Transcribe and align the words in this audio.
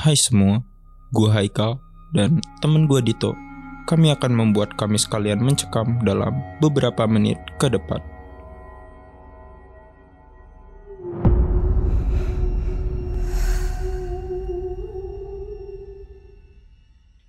Hai 0.00 0.16
semua, 0.16 0.64
gue 1.12 1.28
Haikal 1.28 1.76
dan 2.16 2.40
temen 2.64 2.88
gue 2.88 3.04
Dito. 3.04 3.36
Kami 3.84 4.08
akan 4.08 4.32
membuat 4.32 4.72
kami 4.80 4.96
sekalian 4.96 5.44
mencekam 5.44 6.00
dalam 6.00 6.40
beberapa 6.56 7.04
menit 7.04 7.36
ke 7.60 7.68
depan. 7.68 8.00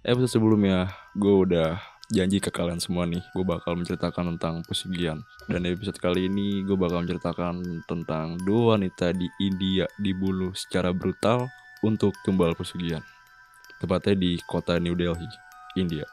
episode 0.07 0.39
sebelumnya 0.39 0.95
gue 1.19 1.35
udah 1.43 1.75
janji 2.07 2.39
ke 2.39 2.51
kalian 2.51 2.79
semua 2.79 3.03
nih 3.03 3.23
gue 3.31 3.45
bakal 3.47 3.79
menceritakan 3.79 4.35
tentang 4.35 4.59
pesugihan 4.67 5.19
dan 5.47 5.63
episode 5.63 5.95
kali 5.99 6.27
ini 6.27 6.63
gue 6.67 6.75
bakal 6.75 7.03
menceritakan 7.03 7.83
tentang 7.87 8.35
dua 8.43 8.75
wanita 8.75 9.15
di 9.15 9.27
India 9.39 9.87
dibunuh 10.01 10.51
secara 10.51 10.91
brutal 10.91 11.47
untuk 11.81 12.15
tumbal 12.25 12.53
pesugihan 12.57 13.01
tepatnya 13.81 14.15
di 14.17 14.37
kota 14.47 14.77
New 14.77 14.93
Delhi 14.97 15.27
India 15.77 16.05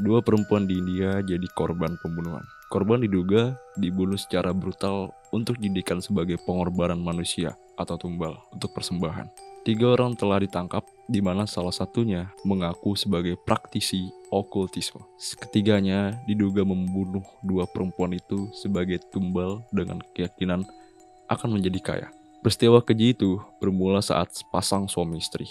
dua 0.00 0.20
perempuan 0.20 0.68
di 0.68 0.80
India 0.80 1.20
jadi 1.24 1.46
korban 1.56 1.96
pembunuhan 2.00 2.44
korban 2.68 3.02
diduga 3.02 3.56
dibunuh 3.76 4.16
secara 4.16 4.54
brutal 4.54 5.12
untuk 5.34 5.56
dijadikan 5.58 5.98
sebagai 6.04 6.40
pengorbanan 6.44 7.00
manusia 7.00 7.56
atau 7.74 7.98
tumbal 7.98 8.38
untuk 8.54 8.70
persembahan 8.74 9.26
Tiga 9.64 9.96
orang 9.96 10.12
telah 10.12 10.44
ditangkap, 10.44 10.84
di 11.08 11.24
mana 11.24 11.48
salah 11.48 11.72
satunya 11.72 12.28
mengaku 12.44 12.92
sebagai 13.00 13.32
praktisi 13.48 14.12
okultisme. 14.28 15.00
Ketiganya 15.40 16.20
diduga 16.28 16.68
membunuh 16.68 17.24
dua 17.40 17.64
perempuan 17.64 18.12
itu 18.12 18.52
sebagai 18.52 19.00
tumbal 19.08 19.64
dengan 19.72 20.04
keyakinan 20.12 20.68
akan 21.32 21.48
menjadi 21.56 21.80
kaya. 21.80 22.08
Peristiwa 22.44 22.84
keji 22.84 23.16
itu 23.16 23.40
bermula 23.56 24.04
saat 24.04 24.36
sepasang 24.36 24.84
suami 24.84 25.16
istri, 25.16 25.48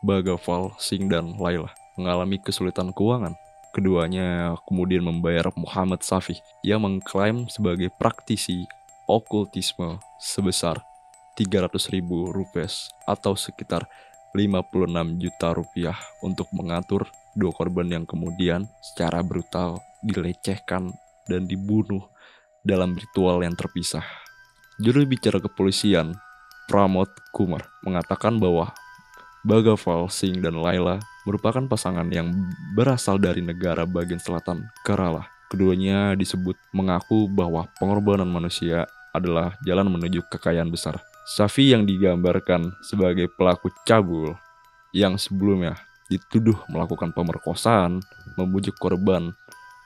Bagaval 0.00 0.72
Singh 0.80 1.04
dan 1.04 1.36
Laila, 1.36 1.68
mengalami 2.00 2.40
kesulitan 2.40 2.96
keuangan. 2.96 3.36
Keduanya 3.76 4.56
kemudian 4.64 5.04
membayar 5.04 5.52
Muhammad 5.52 6.00
Safi 6.00 6.40
yang 6.64 6.80
mengklaim 6.80 7.44
sebagai 7.52 7.92
praktisi 8.00 8.64
okultisme 9.04 10.00
sebesar 10.16 10.80
300 11.36 11.76
ribu 11.92 12.32
rupiah 12.32 12.72
atau 13.04 13.36
sekitar 13.36 13.84
56 14.32 14.88
juta 15.20 15.48
rupiah 15.52 15.98
untuk 16.24 16.48
mengatur 16.56 17.04
dua 17.36 17.52
korban 17.52 17.84
yang 17.84 18.08
kemudian 18.08 18.64
secara 18.80 19.20
brutal 19.20 19.84
dilecehkan 20.00 20.88
dan 21.28 21.44
dibunuh 21.44 22.08
dalam 22.64 22.96
ritual 22.96 23.44
yang 23.44 23.52
terpisah. 23.52 24.27
Juru 24.78 25.02
bicara 25.10 25.42
kepolisian, 25.42 26.14
Pramod 26.70 27.10
Kumar, 27.34 27.66
mengatakan 27.82 28.38
bahwa 28.38 28.70
Bagaval 29.42 30.06
Singh 30.06 30.38
dan 30.38 30.54
Laila 30.54 31.02
merupakan 31.26 31.66
pasangan 31.66 32.06
yang 32.14 32.30
berasal 32.78 33.18
dari 33.18 33.42
negara 33.42 33.82
bagian 33.82 34.22
selatan 34.22 34.62
Kerala. 34.86 35.26
Keduanya 35.50 36.14
disebut 36.14 36.54
mengaku 36.70 37.26
bahwa 37.26 37.66
pengorbanan 37.82 38.30
manusia 38.30 38.86
adalah 39.10 39.58
jalan 39.66 39.90
menuju 39.90 40.22
kekayaan 40.30 40.70
besar. 40.70 41.02
Safi 41.26 41.74
yang 41.74 41.82
digambarkan 41.82 42.70
sebagai 42.86 43.26
pelaku 43.34 43.74
cabul 43.82 44.38
yang 44.94 45.18
sebelumnya 45.18 45.74
dituduh 46.06 46.54
melakukan 46.70 47.10
pemerkosaan, 47.10 47.98
membujuk 48.38 48.78
korban 48.78 49.34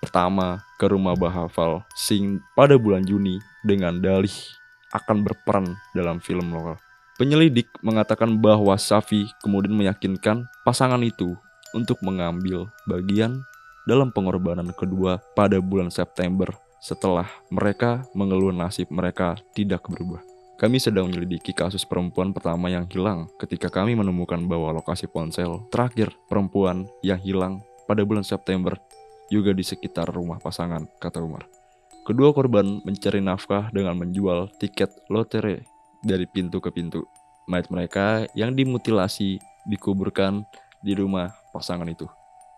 pertama 0.05 0.61
ke 0.77 0.85
rumah 0.85 1.17
Bahafal 1.17 1.81
Sing 1.97 2.45
pada 2.53 2.77
bulan 2.77 3.09
Juni 3.09 3.41
dengan 3.65 3.97
dalih 3.97 4.61
akan 4.93 5.25
berperan 5.25 5.67
dalam 5.97 6.21
film 6.21 6.53
lokal. 6.53 6.77
Penyelidik 7.21 7.69
mengatakan 7.85 8.41
bahwa 8.41 8.73
Safi 8.81 9.29
kemudian 9.45 9.77
meyakinkan 9.77 10.49
pasangan 10.65 11.01
itu 11.05 11.37
untuk 11.77 12.01
mengambil 12.01 12.69
bagian 12.89 13.45
dalam 13.85 14.15
pengorbanan 14.15 14.71
kedua 14.73 15.21
pada 15.37 15.59
bulan 15.61 15.93
September 15.93 16.49
setelah 16.83 17.29
mereka 17.53 18.03
mengeluh 18.17 18.51
nasib 18.51 18.91
mereka 18.91 19.39
tidak 19.55 19.87
berubah. 19.87 20.19
Kami 20.59 20.79
sedang 20.79 21.11
menyelidiki 21.11 21.51
kasus 21.51 21.83
perempuan 21.83 22.31
pertama 22.31 22.71
yang 22.71 22.87
hilang 22.87 23.27
ketika 23.39 23.67
kami 23.67 23.99
menemukan 23.99 24.39
bahwa 24.47 24.71
lokasi 24.79 25.11
ponsel 25.11 25.67
terakhir 25.75 26.15
perempuan 26.31 26.87
yang 27.03 27.19
hilang 27.19 27.63
pada 27.87 28.07
bulan 28.07 28.23
September 28.23 28.79
juga 29.27 29.51
di 29.51 29.65
sekitar 29.67 30.07
rumah 30.11 30.39
pasangan, 30.39 30.87
kata 31.03 31.19
Umar. 31.19 31.62
Kedua 32.03 32.35
korban 32.35 32.83
mencari 32.83 33.23
nafkah 33.23 33.71
dengan 33.71 33.95
menjual 33.95 34.51
tiket 34.59 34.91
lotre 35.07 35.63
dari 36.03 36.27
pintu 36.27 36.59
ke 36.59 36.75
pintu. 36.75 37.07
Mayat 37.47 37.71
mereka 37.71 38.27
yang 38.35 38.59
dimutilasi 38.59 39.39
dikuburkan 39.71 40.43
di 40.83 40.99
rumah 40.99 41.31
pasangan 41.55 41.87
itu. 41.87 42.11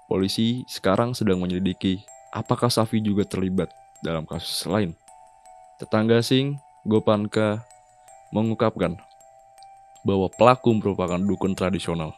Polisi 0.09 0.65
sekarang 0.65 1.13
sedang 1.13 1.45
menyelidiki 1.45 2.01
apakah 2.33 2.73
Safi 2.73 3.05
juga 3.05 3.29
terlibat 3.29 3.69
dalam 4.01 4.25
kasus 4.25 4.65
lain. 4.65 4.97
Tetangga 5.77 6.25
Sing, 6.25 6.57
Gopanka, 6.89 7.61
mengungkapkan 8.33 8.97
bahwa 10.09 10.33
pelaku 10.33 10.73
merupakan 10.73 11.21
dukun 11.21 11.53
tradisional. 11.53 12.17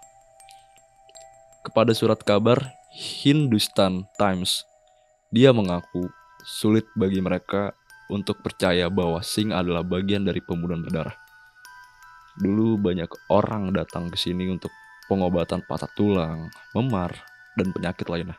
Kepada 1.67 1.91
surat 1.91 2.23
kabar 2.23 2.71
Hindustan 2.95 4.07
Times, 4.15 4.63
dia 5.35 5.51
mengaku 5.51 6.07
sulit 6.47 6.87
bagi 6.95 7.19
mereka 7.19 7.75
untuk 8.07 8.39
percaya 8.39 8.87
bahwa 8.87 9.19
Singh 9.19 9.51
adalah 9.51 9.83
bagian 9.83 10.23
dari 10.23 10.39
pembunuhan 10.39 10.87
berdarah. 10.87 11.19
Dulu 12.39 12.79
banyak 12.79 13.11
orang 13.35 13.75
datang 13.75 14.07
ke 14.07 14.15
sini 14.15 14.47
untuk 14.47 14.71
pengobatan 15.11 15.67
patah 15.67 15.91
tulang, 15.99 16.47
memar, 16.71 17.19
dan 17.59 17.75
penyakit 17.75 18.07
lainnya. 18.07 18.39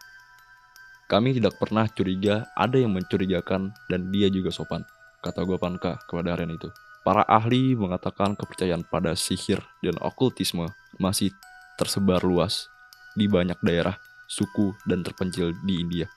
Kami 1.12 1.36
tidak 1.36 1.60
pernah 1.60 1.88
curiga 1.92 2.48
ada 2.56 2.80
yang 2.80 2.96
mencurigakan 2.96 3.76
dan 3.92 4.02
dia 4.12 4.32
juga 4.32 4.56
sopan, 4.56 4.88
kata 5.20 5.44
Gopanka 5.44 6.00
kepada 6.08 6.36
harian 6.36 6.56
itu. 6.56 6.72
Para 7.04 7.24
ahli 7.24 7.76
mengatakan 7.76 8.36
kepercayaan 8.36 8.84
pada 8.84 9.16
sihir 9.16 9.64
dan 9.80 9.96
okultisme 10.04 10.68
masih 11.00 11.32
tersebar 11.80 12.20
luas 12.24 12.68
di 13.16 13.32
banyak 13.32 13.56
daerah, 13.64 13.96
suku, 14.28 14.76
dan 14.84 15.08
terpencil 15.08 15.56
di 15.64 15.80
India, 15.80 16.12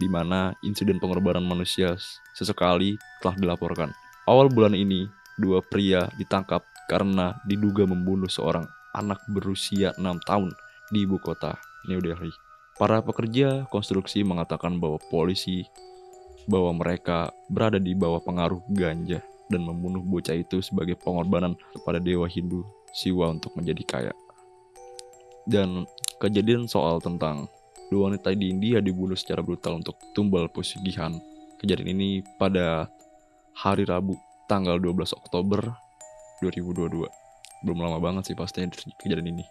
di 0.00 0.08
mana 0.08 0.56
insiden 0.64 0.96
pengorbanan 0.96 1.44
manusia 1.44 2.00
sesekali 2.32 2.96
telah 3.20 3.36
dilaporkan. 3.36 3.92
Awal 4.24 4.48
bulan 4.48 4.72
ini, 4.72 5.04
dua 5.36 5.60
pria 5.60 6.08
ditangkap 6.16 6.64
karena 6.88 7.36
diduga 7.44 7.84
membunuh 7.84 8.32
seorang 8.32 8.64
anak 8.96 9.20
berusia 9.30 9.92
6 10.00 10.02
tahun 10.26 10.50
di 10.90 11.06
ibu 11.06 11.20
kota, 11.20 11.54
New 11.86 12.00
Delhi. 12.00 12.32
Para 12.80 13.04
pekerja 13.04 13.68
konstruksi 13.68 14.24
mengatakan 14.24 14.80
bahwa 14.80 14.96
polisi 15.12 15.68
bahwa 16.48 16.72
mereka 16.74 17.28
berada 17.52 17.76
di 17.76 17.92
bawah 17.92 18.24
pengaruh 18.24 18.64
ganja 18.72 19.20
dan 19.52 19.60
membunuh 19.62 20.00
bocah 20.00 20.34
itu 20.34 20.64
sebagai 20.64 20.96
pengorbanan 20.96 21.54
kepada 21.76 22.00
dewa 22.00 22.24
Hindu 22.24 22.64
Siwa 22.90 23.30
untuk 23.30 23.54
menjadi 23.54 23.82
kaya. 23.84 24.14
Dan 25.46 25.86
kejadian 26.18 26.66
soal 26.66 26.98
tentang 26.98 27.46
dua 27.90 28.08
wanita 28.08 28.30
di 28.32 28.54
India 28.54 28.78
dibunuh 28.78 29.18
secara 29.18 29.42
brutal 29.42 29.82
untuk 29.82 29.98
tumbal 30.14 30.46
pesugihan. 30.48 31.12
Kejadian 31.58 31.92
ini 31.98 32.22
pada 32.38 32.88
hari 33.52 33.84
Rabu 33.84 34.16
tanggal 34.48 34.78
12 34.80 35.12
Oktober 35.18 35.74
2022. 36.40 37.04
Belum 37.66 37.78
lama 37.78 37.98
banget 38.00 38.32
sih 38.32 38.36
pastinya 38.38 38.72
kejadian 38.96 39.36
ini. 39.36 39.44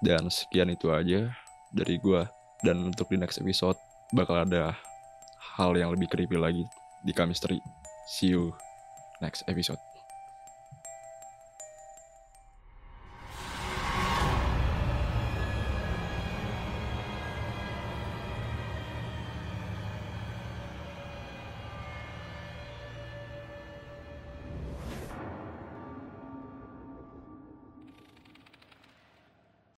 Dan 0.00 0.30
sekian 0.32 0.72
itu 0.72 0.88
aja 0.88 1.34
dari 1.74 2.00
gua 2.00 2.24
dan 2.64 2.80
untuk 2.88 3.12
di 3.12 3.20
next 3.20 3.42
episode 3.42 3.76
bakal 4.16 4.46
ada 4.46 4.72
hal 5.58 5.76
yang 5.76 5.92
lebih 5.92 6.08
creepy 6.08 6.38
lagi 6.40 6.64
di 7.04 7.12
Kamistri. 7.12 7.60
See 8.08 8.32
you 8.32 8.56
next 9.20 9.44
episode. 9.50 9.93